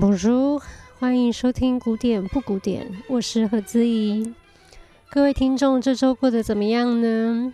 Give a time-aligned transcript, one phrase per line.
[0.00, 0.62] Bonjour，
[0.98, 4.32] 欢迎收听古典不古典，我是何姿怡。
[5.10, 7.52] 各位听众，这周过得怎么样呢？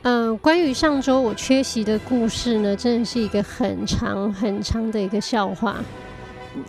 [0.00, 5.76] 嗯、关于上周我缺席的故事呢，真的是一个很长很长的一个笑话。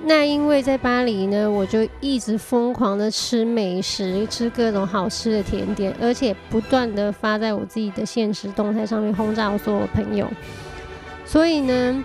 [0.03, 10.29] 那因为在巴黎呢，我就一直疯狂的吃美食，吃各种好吃的甜点，而且不断的发在我自己的现实动态上面，轰炸我所有朋友。
[11.25, 12.03] 所以呢，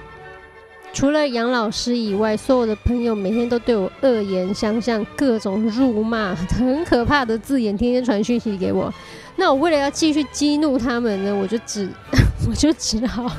[0.92, 8.92] 除了杨老师以外，所有的朋友每天都对我恶言相向，各种辱骂，很可怕的字眼，天天传讯息给我。
[9.36, 11.88] 那我为了要继续激怒他们呢，我就只
[12.46, 13.34] 我就只好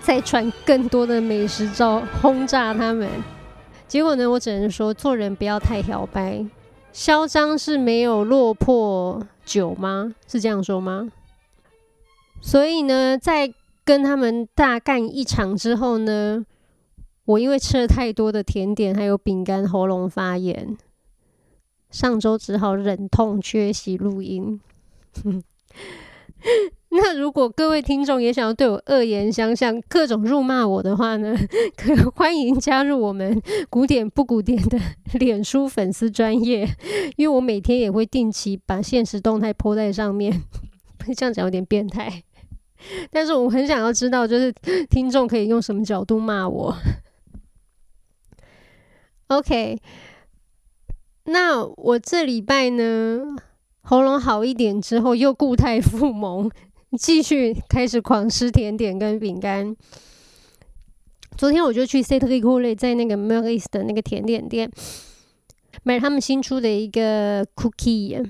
[0.00, 3.08] 再传更多的美食照轰炸他们。
[3.86, 6.44] 结果呢，我只能说做人不要太摇摆，
[6.92, 10.14] 嚣张是没有落魄久吗？
[10.26, 11.08] 是这样说吗？
[12.40, 13.52] 所以呢，在
[13.88, 16.44] 跟他们大干一场之后呢，
[17.24, 20.76] 我因为吃了太多的甜点还有饼干，喉咙发炎，
[21.88, 24.60] 上周只好忍痛缺席录音。
[26.90, 31.34] 那如果各位听众也想要对我恶言相向、各种辱骂我的话呢，
[31.74, 34.78] 可欢迎加入我们古典不古典的
[35.14, 36.68] 脸书粉丝专业，
[37.16, 40.42] 因为我每天也会定期把现实动态泼在上面。
[41.16, 42.22] 这样讲有点变态。
[43.10, 44.52] 但是我很想要知道，就是
[44.88, 46.74] 听众可以用什么角度骂我？
[49.28, 49.78] OK，
[51.24, 53.36] 那我这礼拜呢，
[53.82, 56.50] 喉咙好一点之后，又故态复萌，
[56.98, 59.76] 继续开始狂吃甜点跟饼干。
[61.36, 64.70] 昨天我就去 Cité Coulée 在那个 Meurice 的那个甜点店，
[65.82, 68.28] 买他们新出的一个 cookie。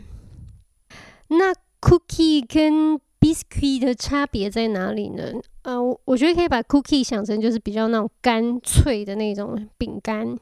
[1.28, 5.32] 那 cookie 跟 biscuit 的差别在哪里呢？
[5.62, 10.38] 呃，我觉得可以把 cookie 想成就是比较那种干脆的那种饼干，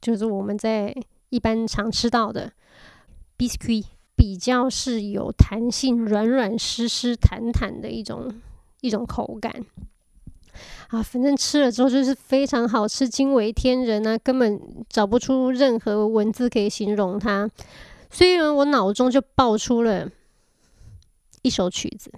[0.00, 0.94] 就是我们在
[1.30, 2.52] 一般常吃到的
[3.36, 3.84] biscuit
[4.16, 8.32] 比较是有弹性、软软湿湿、弹弹的一种
[8.80, 9.52] 一种口感
[10.88, 11.02] 啊。
[11.02, 17.50] 反正吃了之后就是非常好吃，惊为天人啊，根本找不出任何文字可以形容它。
[18.08, 20.08] 虽然，我脑中就爆出了。
[21.44, 22.10] 一首曲子，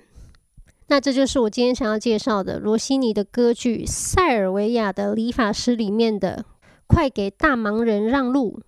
[0.87, 6.45] 那这就是我今天想要介绍的罗西尼的歌剧《塞尔维亚的理发师》里面的
[6.87, 8.61] 《快给大忙人让路》。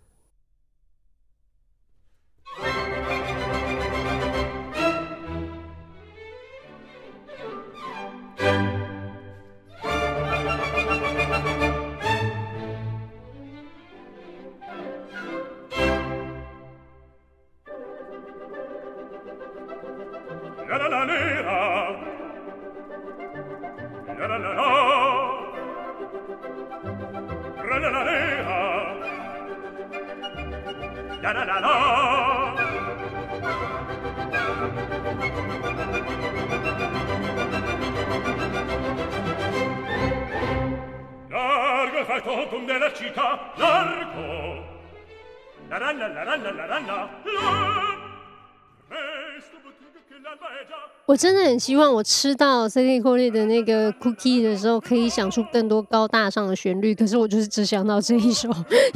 [51.06, 56.94] 我真的很希望我吃到 c i t y Coulée 的那个 cookie 的时候，可以想出更多高大上的旋律。
[56.94, 58.50] 可是我就是只想到这一首，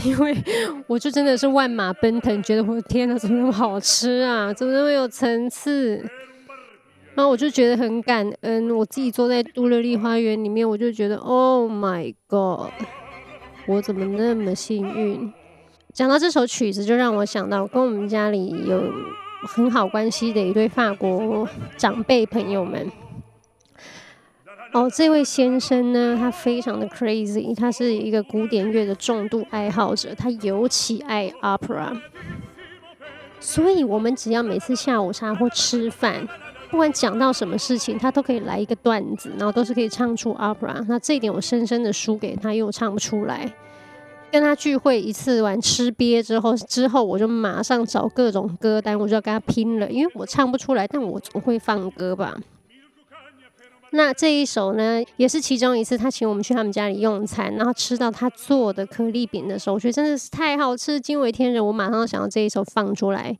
[0.04, 0.36] 因为
[0.86, 4.52] 我就真的是万马奔腾，觉得我的天哪，怎么那么好吃啊？
[4.54, 6.04] 怎么那么有层次？
[7.14, 12.72] 然后我就觉得很感恩，我自己坐在杜乐丽花园里面，我就觉得 Oh my God，
[13.66, 15.32] 我怎么那么幸运？
[15.92, 18.92] 讲到这首曲子，就让我想到跟我们家里有。
[19.44, 22.92] 很好关系的一对法国长辈朋友们。
[24.72, 32.00] 哦，这位先生呢，他非常的 crazy，他是一个古典乐的重度爱好者，他尤其爱 opera。
[33.40, 36.28] 所以，我们只要每次下午茶或吃饭，
[36.70, 40.84] 不管讲到什么事情，他都可以来一个段子，然后都是可以唱出 opera。
[40.86, 43.52] 那这一点我深深的输给他，因为我唱不出来。
[44.32, 52.40] 跟他聚会一次完吃瘪之后，之后我就马上找各种歌单，我就要跟他拼了，因为我唱不出来，但我总会放歌吧。
[53.90, 61.66] 那这一首呢，也是其中一次，他请我们去他们家里用餐，然后吃到他做的可丽饼的时候，我觉得真的是太好吃，惊为天人。
[61.66, 63.38] 我马上想到这一首放出来。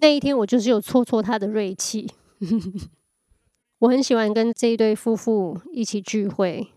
[0.00, 2.12] 那一天我就是有挫挫他的锐气。
[3.80, 6.68] 我很喜欢跟这一对夫妇一起聚会，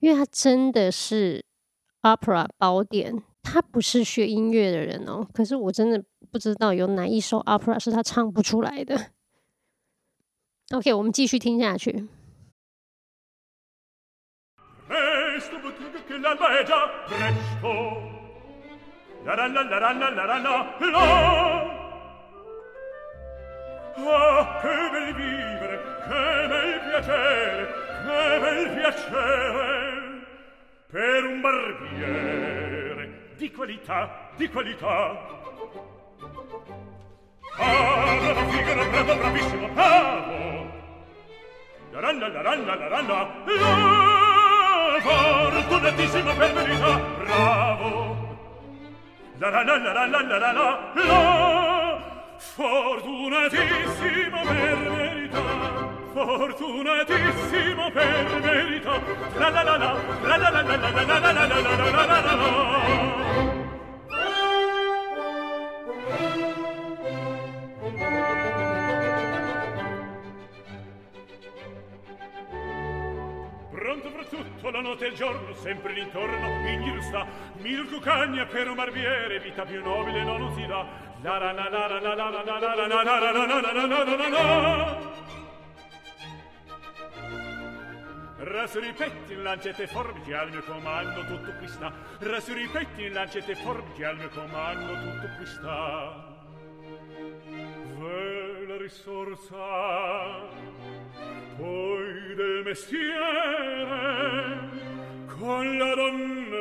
[0.00, 1.44] 因为他真的是。
[2.02, 9.10] Opera 宝典，他不是学音乐的人哦，可是我真的不知道有哪一首 Opera 是他唱不出来的。
[10.70, 12.08] OK，我们继续听下去。
[30.90, 35.38] per un barbiere di qualità, di qualità.
[37.56, 40.38] Ah, Bravo, figaro, bravo, bravissimo, bravo!
[41.92, 48.18] La ranna, la ranna, la ranna, la fortunatissima per verità, bravo!
[49.38, 50.36] La la la la la la
[50.94, 55.40] la fortunatissima per verità,
[56.12, 59.00] fortunatissimo per verità.
[59.38, 62.20] La la la la, la la la la la la la la la la la
[62.20, 63.38] la
[73.70, 77.26] Pronto per tutto, la notte e il giorno, sempre l'intorno, in giro sta,
[77.58, 81.08] mil cucagna per un barbiere, vita più nobile non si dà.
[81.22, 83.86] La la la la la la la la la la la la la la la
[83.86, 85.09] la la la la
[88.42, 91.92] Rasuripetti, lancette forbici al mio comando, tutto qui sta.
[92.20, 96.38] Rasuripetti, lancette forbici al mio comando, tutto qui sta.
[97.98, 100.48] Ve la risorsa,
[101.58, 103.10] poi del mestiere,
[105.38, 106.56] con la donnetta,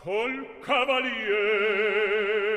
[0.00, 2.47] col cavaliere.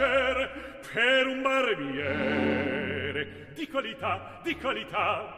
[0.00, 0.50] Piacere
[0.92, 5.36] per un barbiere di qualità, di qualità.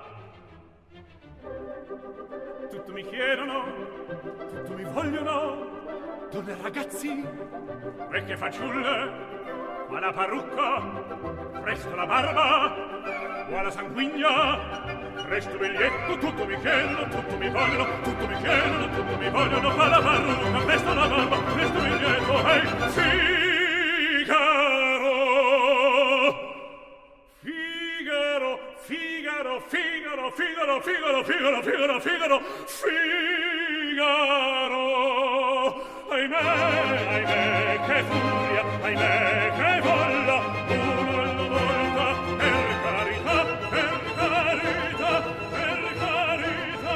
[2.71, 3.65] Tutto mi chiedono,
[4.55, 7.27] tutto mi vogliono, donne ragazzi,
[8.09, 9.11] vecchie fanciulle,
[9.89, 10.81] ma la parrucca,
[11.61, 18.29] presto la barba, qua la sanguigna, presto biglietto, tutto mi chiedono, tutto mi vogliono, tutto
[18.29, 23.42] mi chiedono, tutto mi vogliono, fa la parrucca, presto la barba, presto biglietto, ehi, Figaro!
[29.62, 34.16] Figaro, Figaro, Figaro, Figaro, Figaro, Figaro, Figaro, Figaro!
[36.10, 36.42] Ahimè,
[37.14, 40.38] ahimè, che furia, ahimè, che volla,
[40.68, 42.06] uno alla volta,
[42.38, 43.38] per carità,
[43.70, 45.14] per carità,
[45.52, 46.96] per carità,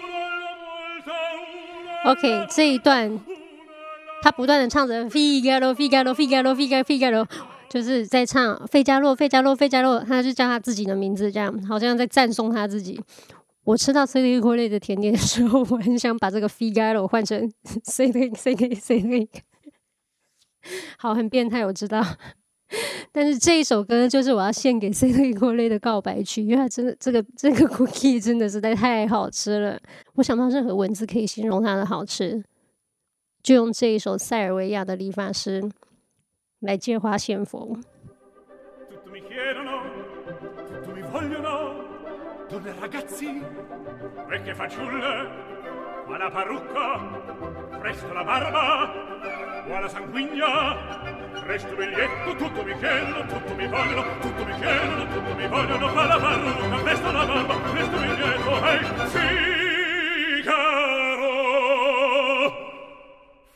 [0.00, 3.20] uno alla volta, uno OK，这一段
[4.22, 7.26] 他不断的唱着 Figaro Figaro Figaro Figaro Figaro，
[7.69, 12.99] 就是在唱费加洛费加洛费加洛，他就叫他自己的名字，这样好像在赞颂他自己。
[13.65, 17.51] 我吃到 Céline 的甜点的时候，我很想把这个 Figaro 换成
[17.85, 19.27] Céline Céline Céline，
[20.97, 22.03] 好，很变态，我知道。
[23.11, 29.79] 但是这一首歌就是我要献给 Céline 的告白曲，因为它真的这个这个 cookie 真的实在太好吃了。
[30.15, 32.43] 我想不到任何文字可以形容它的好吃，
[33.43, 35.67] 就用这一首塞尔维亚的理发师
[36.60, 37.78] 来借花献佛。
[42.48, 43.42] donne ragazzi
[44.28, 45.28] vecchie fanciulle
[46.06, 48.92] ma la parrucca presto la barba
[49.66, 55.34] qua la sanguigna presto biglietto tutto mi chiedono tutto mi vogliono tutto mi chiedono tutto
[55.34, 58.84] mi vogliono fa la parrucca presto la barba presto biglietto ehi
[60.34, 60.72] Figaro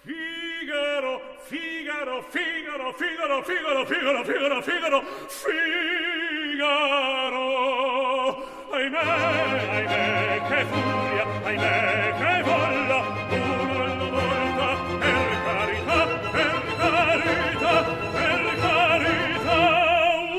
[0.03, 6.64] Figaro Figaro, Figaro, Figaro, Figaro, Figaro, Figaro, Figaro, Figaro.
[8.72, 14.68] Ahimè, ahimè, che furia, ahimè, che volla, una alla volta,
[15.00, 16.00] per carità,
[16.32, 16.56] per
[18.14, 19.60] per carità,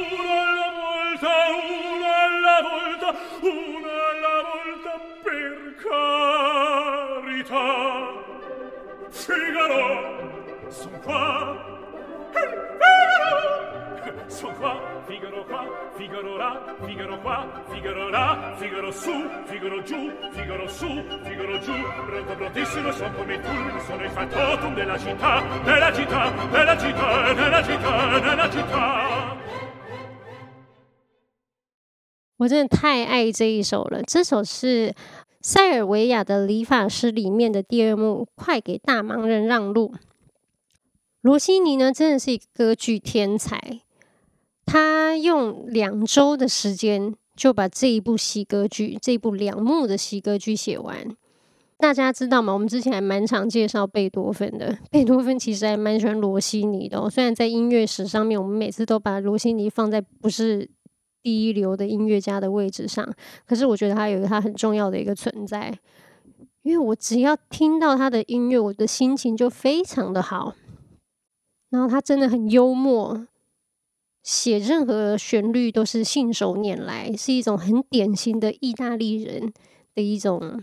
[0.09, 3.09] una alla volta, una alla volta,
[3.43, 4.93] una volta,
[5.23, 5.55] per
[7.45, 7.67] carità.
[9.11, 10.14] Figaro!
[32.37, 34.93] 我真的太爱这一首了，这首是
[35.41, 39.95] 塞尔维亚的理发师里面的第二幕，快给大忙人让路。
[41.25, 43.81] 罗西尼呢，真的是一个歌剧天才。
[44.67, 51.17] 他用两周的时间就把这一部喜歌剧，这部两幕的喜歌剧写完。
[51.79, 52.53] 大家知道吗？
[52.53, 54.79] 我们之前还蛮常介绍贝多芬的。
[54.91, 57.09] 贝多芬其实还蛮喜欢罗西尼的哦。
[57.09, 60.69] 虽然在音乐史上面，我们每次都把罗西尼放在不是
[61.23, 63.11] 第一流的音乐家的位置上，
[63.47, 65.73] 可是我觉得他有一个他很重要的一个存在。
[66.61, 70.55] 因为我只要听到他的音乐，我的心情就非常的好。
[71.75, 73.27] 然后他真的很幽默。
[74.23, 79.53] 写任何旋律都是信手拈来，是一种很典型的意大利人
[79.95, 80.63] 的一种，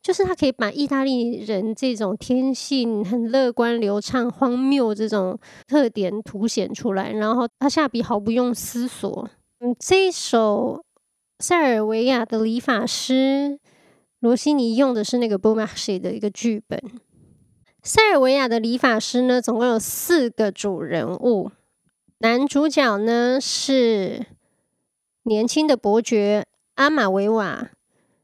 [0.00, 9.28] 就是他可以把意大利人这种天性很乐观、流畅、荒谬这种特点凸显出来，然后他下笔毫不用思索。
[9.58, 10.84] 嗯，这一首
[11.40, 13.58] 塞尔维亚的理发师，
[14.20, 16.80] 罗西尼用的是那个 Beaumarchais 的一个剧本。
[17.86, 21.50] 塞尔维亚的理发师呢，总共有四个主人物。
[22.16, 24.24] 男主角呢是
[25.24, 27.72] 年轻的伯爵阿玛维瓦，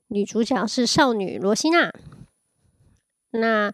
[0.09, 1.93] 女主角是少女罗西娜。
[3.33, 3.71] 那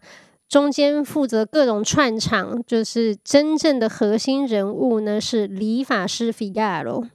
[0.49, 7.07] 中间负责各种串场，就是真正的核心人物呢是理发师费加罗。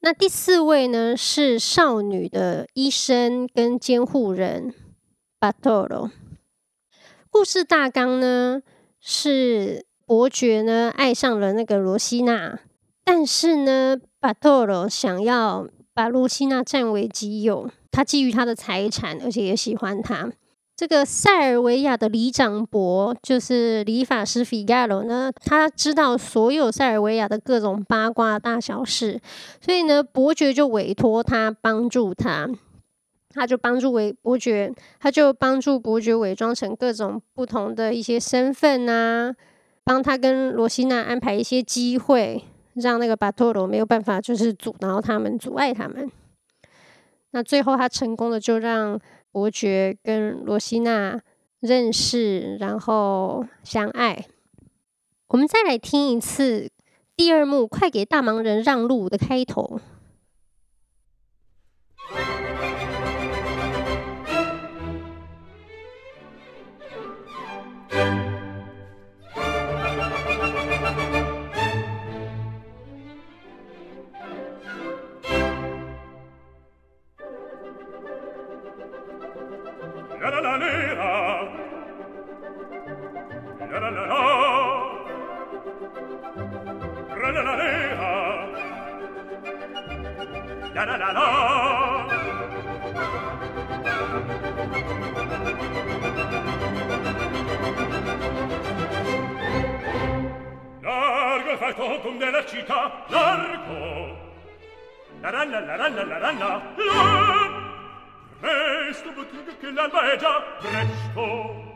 [0.00, 4.74] 那第四位呢是少女的医生跟监护人
[5.38, 6.10] 巴托罗。
[7.30, 8.60] 故事大纲呢
[9.00, 9.86] 是。
[10.10, 12.58] 伯爵呢爱上了那个罗西娜，
[13.04, 17.70] 但是呢，巴托罗想要把罗西娜占为己有。
[17.92, 20.28] 他基于他的财产，而且也喜欢她。
[20.74, 29.20] 这个塞尔维亚的里长伯就是理发师费加罗呢，他知道所有塞尔维亚的各种八卦大小事，
[29.60, 32.50] 所以呢，伯爵就委托他帮助他。
[33.30, 39.34] 他就帮助为伯爵，他就帮助伯爵伪装成各种不同的一些身份啊。
[39.82, 42.44] 帮他跟罗西娜安排一些机会，
[42.74, 46.08] 让那个巴托罗没有办法，就是阻挠他们、阻碍他们。
[47.30, 49.00] 那最后他成功的就让
[49.32, 51.20] 伯爵跟罗西娜
[51.60, 54.26] 认识，然后相爱。
[55.28, 56.70] 我们再来听一次
[57.16, 59.80] 第二幕，快给大忙人让路的开头。
[102.30, 104.28] la città largo.
[105.20, 107.68] La ranna la ranna la ranna la.
[108.40, 111.68] Presto bottega che l'alba è già presto.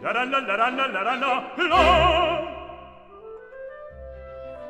[0.00, 2.52] La ranna la ranna la ranna la.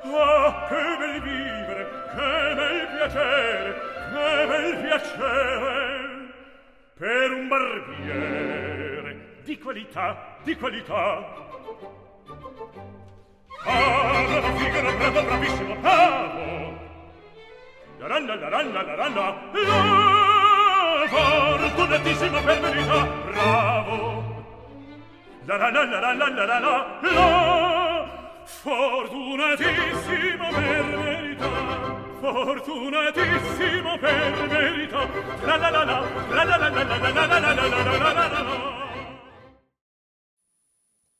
[0.06, 3.80] Ah, che bel vivere, che bel piacere,
[4.12, 6.14] che bel piacere
[6.94, 11.42] per un barbiere di qualità, di qualità.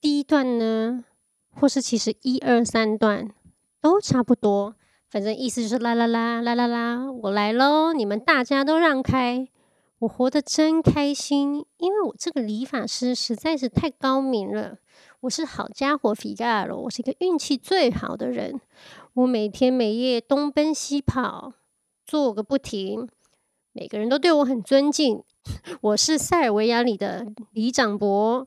[0.02, 1.04] 第一段呢，
[1.55, 3.31] 或是其实一二三段
[3.81, 4.75] 都差不多，
[5.09, 9.49] 反正意思就是啦啦啦啦啦啦，我来喽，你们大家都让开，
[10.01, 14.79] 我活得真开心，因为我这个理发师实在是太高明了，
[15.21, 18.61] 我是好家伙费加罗，我是一个运气最好的人，
[19.15, 21.53] 我每天每夜东奔西跑，
[22.05, 23.09] 做个不停。
[23.77, 25.21] 每个人都对我很尊敬，
[25.83, 28.47] 我是塞尔维亚里的里长伯，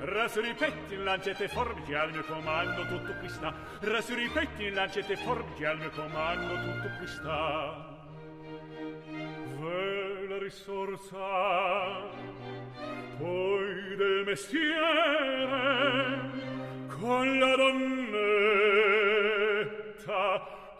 [0.00, 3.52] Rasuri petti, lancette forbici al mio comando, tutto qui sta.
[3.80, 7.96] Rasuri petti, lancette forbici al mio comando, tutto qui sta.
[9.58, 11.18] Ve la risorsa,
[13.18, 14.70] poi del mestiere,
[17.00, 18.36] con la donnetta,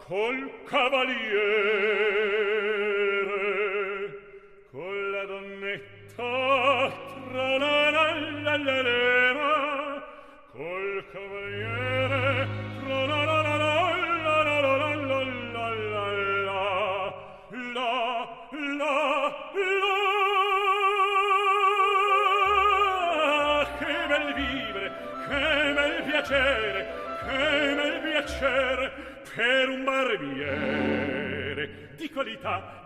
[0.05, 2.48] col cavaliere.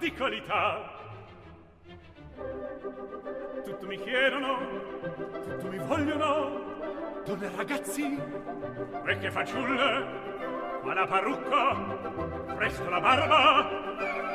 [0.04, 1.02] di qualità.
[3.64, 6.62] Tutto mi chiedono tu mi vogliono
[7.26, 8.20] donne ragazzi
[9.04, 10.06] vecchie fanciulle
[10.82, 11.76] qua la parrucca
[12.56, 13.70] presto la barba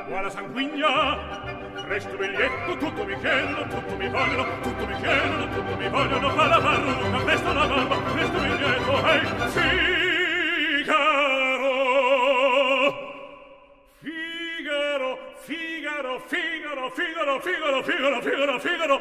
[0.06, 5.48] qua la sanguigna presto il biglietto tutto mi chiedono tutto mi vogliono tutto mi chiedono
[5.48, 10.84] tutto mi vogliono qua la parrucca presto la barba presto il biglietto ehi hey, sì
[10.84, 11.38] caro
[14.00, 19.00] Figaro, Figaro, Figaro, Figaro, Figaro, Figaro, Figaro, Figaro, Figaro,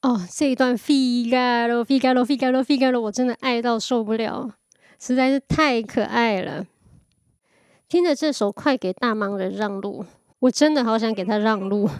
[0.00, 4.50] 哦，这一段 Figaro Figaro Figaro Figaro，我真的爱到受不了，
[4.98, 6.64] 实在是太可爱了。
[7.88, 10.04] 听着这首《快给大忙人让路》，
[10.38, 11.90] 我真的好想给他让路。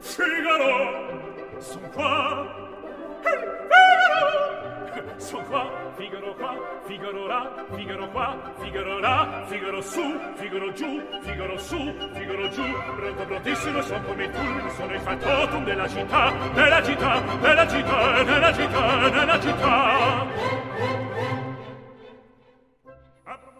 [0.00, 2.46] Figaro, son qua.
[3.22, 5.80] Figaro, son qua.
[6.00, 11.76] Figaro qua, Figaro là, Figaro qua, Figaro là, Figaro su, Figaro giù, Figaro su,
[12.14, 12.62] Figaro giù.
[12.96, 18.52] Pronto prontissimo, son come tu, sono il fatotum della città, della città, della città, della
[18.54, 20.26] città, della città.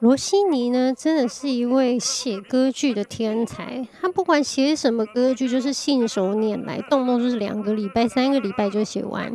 [0.00, 3.86] 罗西尼呢，真的是一位写歌剧的天才。
[4.00, 9.30] 他不管写什么歌剧，就是信手拈来，动不动就是两个礼拜、三个礼拜就写完。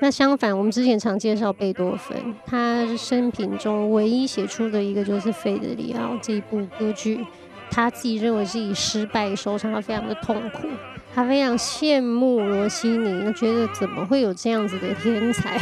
[0.00, 7.24] 那相反，我们之前常介绍贝多芬，他生平中唯一写出的一个就是《费德里奥》这一部歌剧，
[7.70, 10.68] 他自己认为是以失败收场，他非常的痛苦，
[11.14, 15.58] 他非常羡慕罗西尼，他觉得怎么会有这样子的天才？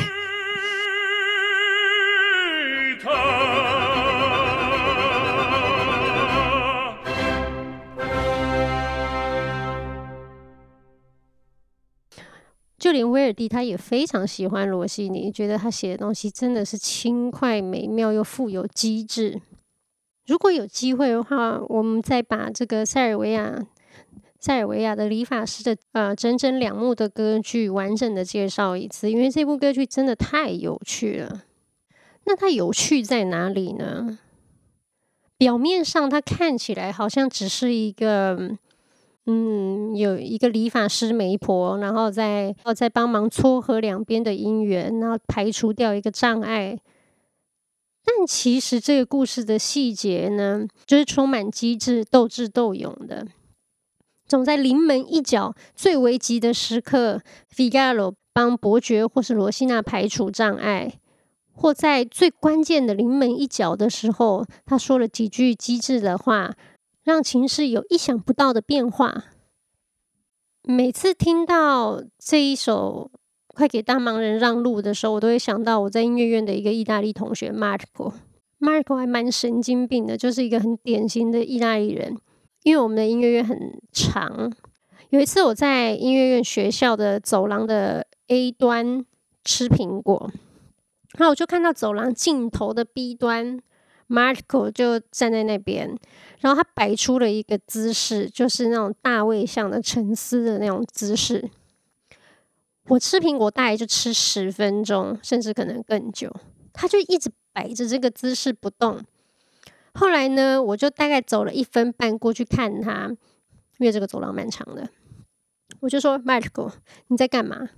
[13.26, 19.40] 尔第他也非常喜欢罗西尼，觉得他写的东西真的是轻快美妙又富有机智。
[20.26, 23.64] 如果有机会的话，我们再把这个塞尔维亚
[24.40, 31.42] 塞尔维亚的理发师的呃整整两幕的歌剧完整的介绍一次，因为这部歌剧真的太有趣了。
[32.24, 34.18] 那它有趣在哪里呢？
[35.36, 38.56] 表面上它看起来好像只是一个。
[39.28, 46.78] 嗯，有一个理发师媒婆，然后再再帮忙撮合两边的姻缘，然后排除掉一个障碍。
[48.04, 53.26] 但其实这个故事的细节呢，就是充满机智、斗智斗勇的。
[54.28, 57.20] 总在临门一脚、最危急的时刻
[57.52, 61.00] ，Figaro 帮伯爵或是罗西娜排除障碍，
[61.52, 66.54] 或在最关键的临门一脚的时候，他说了几句机智的话。
[67.06, 69.26] 让情势有意想不到的变化。
[70.64, 73.12] 每次听到这一首
[73.46, 78.12] 《快给大忙人让路》的时候，我都会想到我在音乐院的一个意大利同学 Marco。
[78.58, 82.18] Marco 还蛮神经病的，就是一个很典型的意大利人。
[82.64, 84.52] 因为我们的音乐院很长，
[85.10, 89.06] 有一次我在音乐院学校的走廊的 A 端
[89.44, 90.28] 吃苹果，
[91.16, 93.60] 然后我就看到走廊尽头的 B 端。
[94.08, 95.88] Marco 就站在那边，
[96.40, 101.50] 然后他摆出了一个姿势，就是那种大卫像的沉思的那种姿势。
[102.88, 106.32] 我吃苹果大概就吃十分钟，甚至可能更久。
[106.72, 109.02] 他就一直摆着这个姿势不动。
[109.94, 113.08] 后来呢，我就大概走了一分半过去看他，
[113.78, 114.88] 因为这个走廊蛮长的。
[115.80, 116.70] 我就说：“Marco，
[117.08, 117.68] 你在干嘛？”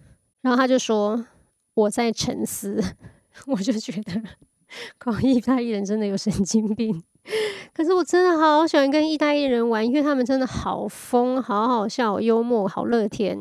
[0.42, 1.26] 然后他就说
[1.74, 2.82] ：“我在沉思。
[3.46, 4.22] ”我就觉得，
[4.98, 7.02] 搞意大利人真的有神经病。
[7.74, 13.38] 可是我真的好喜欢跟意大利人玩，因为他们真的好疯、好好笑、幽默、好乐天。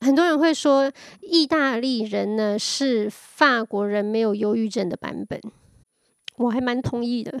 [0.00, 5.40] 很多人会说，意大利人呢是法国人没有忧郁症的版本，
[6.36, 7.40] 我还蛮同意的。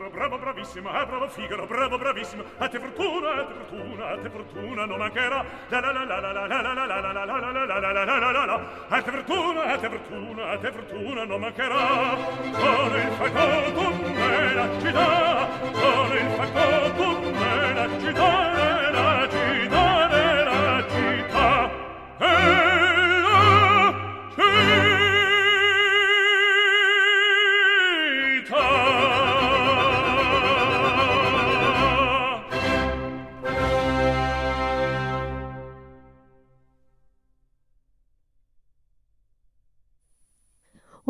[0.00, 2.42] Figaro, bravo, bravissimo, eh, bravo Figaro, bravo, bravissimo.
[2.56, 5.44] A te fortuna, a te fortuna, a te fortuna non mancherà.
[5.68, 7.92] La la la la la la la la la la la la la la la
[7.92, 8.60] la la la la la.
[8.88, 12.16] A te fortuna, a te fortuna, a te fortuna non mancherà.
[12.40, 19.28] Con il fagot con me la città, con il fagot con me la città, la
[19.28, 20.08] città,
[20.44, 21.70] la città.
[22.20, 22.69] Eh!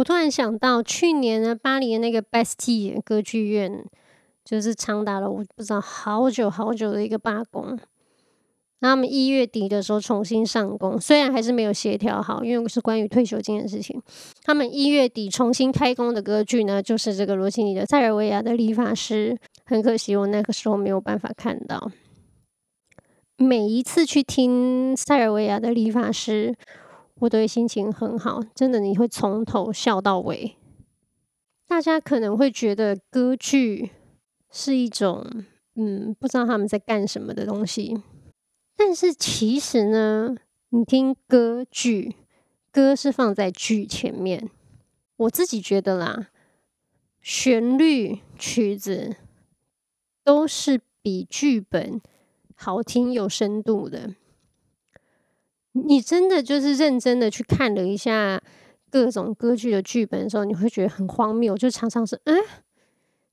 [0.01, 3.85] 我突然想到，去年呢，巴黎的那个 Bastille 歌剧院，
[4.43, 7.79] 就是长达了我不知道好久好久的一个罢工。
[8.79, 14.01] 那他们一月底的时候重新上工，虽然还是没有协调好，因为是关于退休金的事情。
[14.43, 19.37] 他们一月底重新开工的歌剧呢，就是这个罗西尼的《塞尔维亚的理发师》。
[19.67, 21.91] 很可惜，我那个时候没有办法看到。
[23.37, 26.57] 每一次去听塞尔维亚的理发师，
[27.21, 30.57] 我都会心情很好，真的，你会从头笑到尾。
[31.67, 33.91] 大家可能会觉得歌剧
[34.51, 35.25] 是一种，
[35.77, 38.03] 嗯，不知道他们在干什么的东西。
[38.75, 40.35] 但是其实呢，
[40.71, 42.17] 你听歌剧，
[42.73, 44.51] 歌是放在剧前面。
[45.17, 46.31] 我自己觉得啦，
[47.21, 49.17] 旋律、曲子
[50.25, 52.01] 都是比剧本
[52.55, 54.15] 好听、有深度的。
[55.73, 58.43] 你真的就是认真的去看了一下
[58.91, 62.37] 各种歌剧的剧本的时候，你会觉得很荒谬，就常常是，嗯，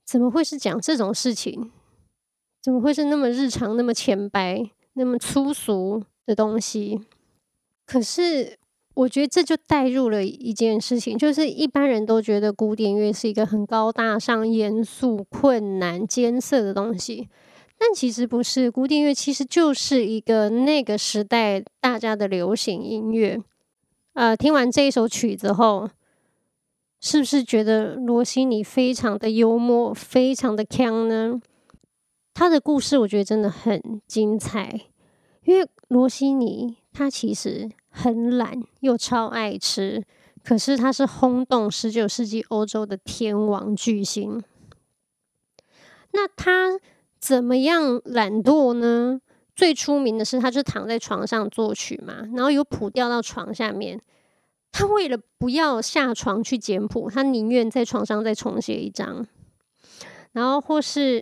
[0.05, 1.71] 怎么会是讲这种事情？
[2.61, 4.69] 怎么会是那么日常、那么浅白？
[4.93, 6.99] 那么粗俗的东西，
[7.85, 8.57] 可是
[8.95, 17.29] 我觉得这就带入了一件事情，就是一般人都觉得古典乐是一个很高大上、严肃、困难、艰涩的东西，
[17.77, 18.71] 但其实不是。
[18.71, 23.41] 古典乐其实就是一个那个时代大家的流行音乐。
[24.13, 25.87] 呃，听完这一首曲子后，
[26.99, 31.39] 是不是觉得罗西尼非常的幽默，非常的锵呢？
[32.33, 34.87] 他的故事我觉得真的很精彩，
[35.43, 40.03] 因为罗西尼他其实很懒又超爱吃，
[40.43, 44.43] 可是他是轰动十九世纪欧洲的天王巨星。
[46.13, 46.79] 那他
[47.19, 49.19] 怎么样懒惰呢？
[49.55, 54.01] 最出名的是，他就躺在床上作曲嘛，然后有谱掉到床下面，
[54.71, 59.25] 他为了不要下床去捡谱，他宁愿在床上再重写一张，
[60.33, 61.21] 然后或是。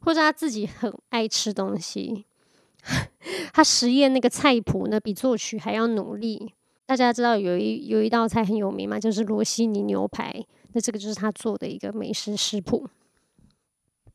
[0.00, 2.26] 或者他自己很爱吃东西，
[3.54, 6.52] 他实验那个菜谱呢，比作曲还要努力。
[6.84, 10.44] 大家知道有一有一道菜很有名嘛，就是罗西尼牛排。
[10.72, 12.86] 那这个就是他做的一个美食食谱。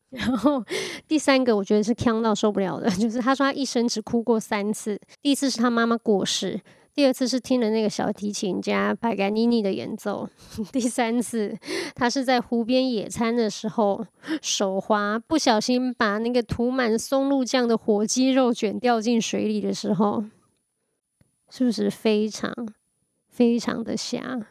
[0.09, 0.63] 然后
[1.07, 6.59] 第三个，我觉得是呛到受不了的， 就是他说他一生只哭过三次，第一次是他妈妈过世。
[6.91, 10.27] 第二次是听了那个小提琴家帕格尼尼的演奏，
[10.73, 11.55] 第三次
[11.95, 14.05] 他是在湖边野餐的时候
[14.41, 20.25] 手滑，不小心把那个涂满松露酱的火鸡肉卷掉进水里的时候，
[21.49, 22.53] 是不是非常
[23.29, 24.47] 非常的瞎？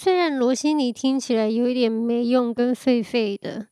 [0.00, 3.66] 虽然罗西尼听起来有一点没用跟废废的，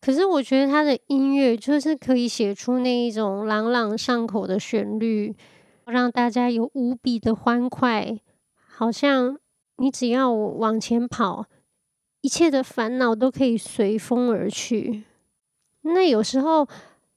[0.00, 5.36] 可是我觉得他的音乐就是可以写出那一种朗朗上口的旋律。
[5.84, 8.18] 让大家有无比的欢快，
[8.56, 9.38] 好像
[9.76, 11.46] 你只要往前跑，
[12.20, 15.04] 一切的烦恼都可以随风而去。
[15.82, 16.66] 那有时候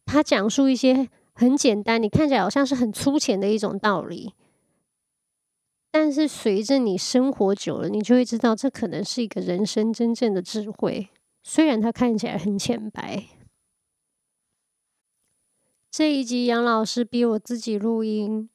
[0.05, 4.31] 他讲述一些很简单，你看起来好像是很粗浅的一种道理，
[5.95, 11.09] 但是随着你生活久了，你就会知道，这可能是一个人生真正的智慧。
[11.43, 13.25] 虽然它看起来很浅白。
[15.91, 18.49] 这一集杨老师逼我自己录音，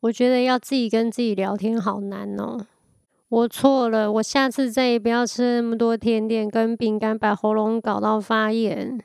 [0.00, 2.66] 我觉得要自己跟自己聊天好难哦。
[3.28, 8.98] 我错了，我下次再也不要吃那么多甜点跟饼干，把喉咙搞到发炎。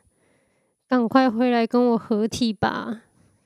[0.88, 3.02] 赶快回来跟我合体吧。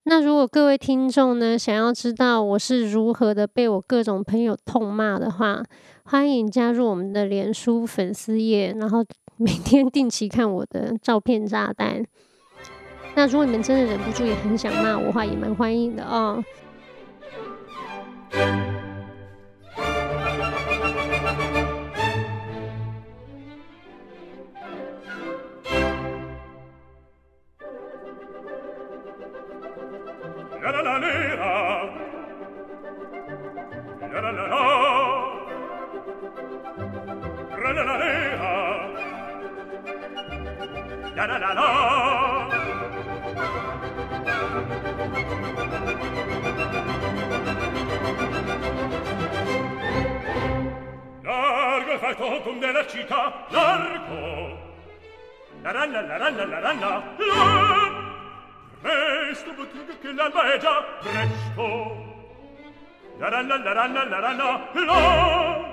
[0.09, 5.63] 那如果各位听众呢，想要知道我是如何的被我各种朋友痛骂的话，
[6.03, 9.05] 欢迎加入我们的脸书粉丝页，然后
[9.37, 12.03] 每天定期看我的照片炸弹。
[13.13, 16.43] 那如果你们真的忍不住也很想骂我的话，也蛮欢迎的哦。
[63.87, 65.67] la la la la la la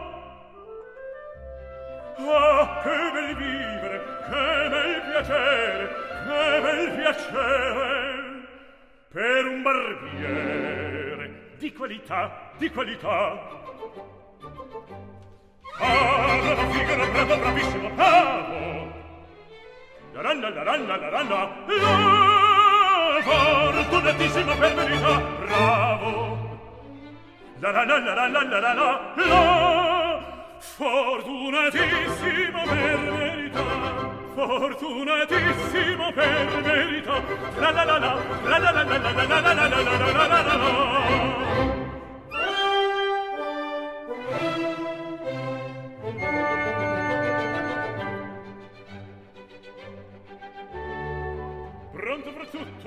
[2.19, 5.85] Ah, che bel vivere, che bel piacere,
[6.25, 8.27] che bel piacere
[9.13, 13.65] per un barbiere di qualità, di qualità.
[15.79, 18.93] Ah, bravo, figo, bravo, bravissimo, bravo!
[20.13, 21.35] La ranna, la ranna, la ranna,
[23.15, 26.56] la fortunatissimo per verità, bravo!
[27.61, 29.01] la la la la la la la la la
[30.59, 33.63] Fortunatissimo per verità
[34.35, 37.23] Fortunatissimo per verità
[37.59, 38.15] La la la la
[38.45, 39.81] la la la la la la la la la
[40.13, 41.26] la la la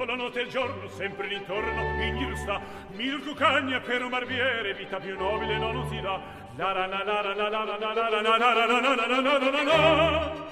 [0.09, 2.59] la notte e il giorno sempre ritorno in giusta
[2.95, 6.19] mil cucagna per un barbiere vita più nobile non si dà
[6.55, 9.05] la la la la la la la la la la la la la la la
[9.05, 10.47] la la la la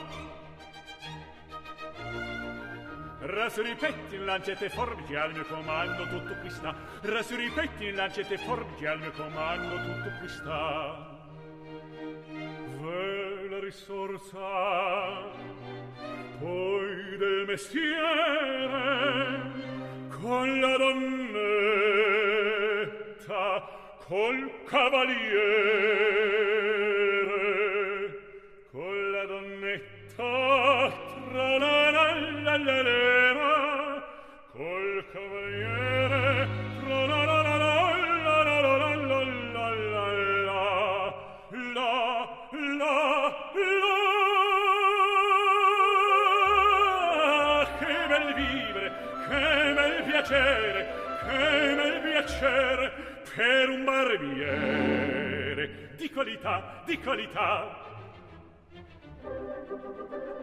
[3.19, 6.73] Rasuri petti, lancette e forbici al mio comando tutto qui sta.
[7.01, 11.16] Rasuri petti, lancette e forbici al mio comando tutto qui sta.
[13.67, 15.27] risorsa
[16.39, 18.85] poi del mestiere
[20.21, 21.27] con la donnetta
[24.05, 25.87] col cavaliere
[53.37, 57.85] per un barbiere di qualità, di qualità.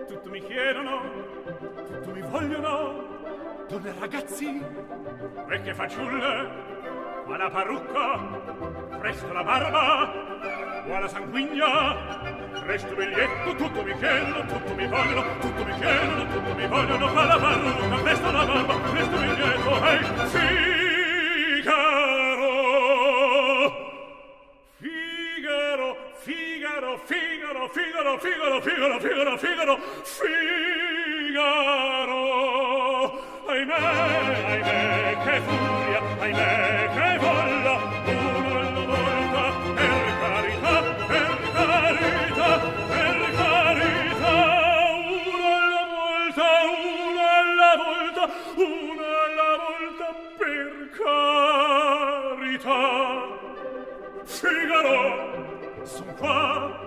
[0.07, 1.03] Tutto mi chiedono,
[1.89, 4.63] tutto mi vogliono, donne ragazzi,
[5.47, 6.49] vecchie fanciulle,
[7.25, 8.17] qua la parrucca,
[9.01, 11.97] presto la barba, qua la sanguigna,
[12.65, 17.25] presto biglietto, tutto mi chiedono, tutto mi vogliono, tutto mi chiedono, tutto mi vogliono, qua
[17.25, 20.44] la parrucca, presto la barba, presto biglietto, ehi, hey, sì!
[27.55, 29.79] Figaro, Figaro, Figaro, Figaro, Figaro, Figaro,
[31.23, 31.83] Figaro.
[33.47, 37.75] Ahimè, ahimè, che furia, ahimè, che volla,
[38.07, 40.75] uno alla volta, per carità,
[41.07, 42.51] per carità,
[42.89, 44.35] per carità,
[44.99, 48.23] uno alla volta, uno alla volta,
[48.57, 50.07] uno alla volta,
[50.39, 50.69] per
[52.51, 52.83] carità.
[54.25, 54.97] Figaro,
[55.85, 56.84] son qua,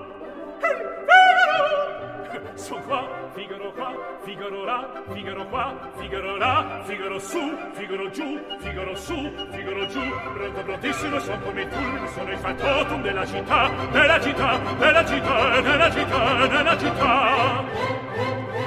[2.57, 3.93] su qua, Figaro qua,
[4.23, 10.01] Figaro là, Figaro qua, Figaro là, Figaro su, Figaro giù, Figaro su, Figaro giù,
[10.33, 15.91] pronto prontissimo sono come tu, sono il fatotum della città, della città, della città, della
[15.91, 18.66] città, della città.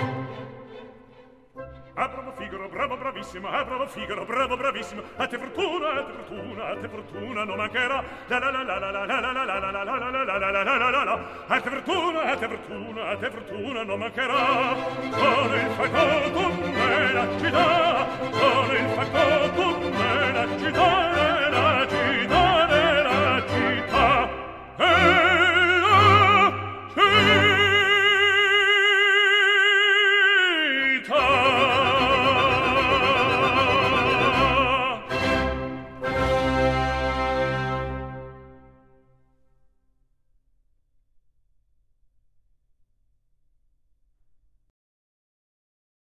[2.00, 5.02] Ah, bravo Figaro, bravo bravissimo, ah, bravo Figaro, bravo bravissimo.
[5.16, 8.02] A te fortuna, a te fortuna, a te fortuna non mancherà.
[8.28, 10.90] La la la la la la la la la la la la la la la
[10.90, 11.20] la la.
[11.46, 14.76] A te fortuna, a te fortuna, a te fortuna non mancherà.
[15.10, 25.29] Con il fagotum della città, con il fagotum della città, della città, della città.